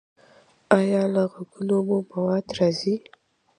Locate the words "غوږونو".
1.31-1.77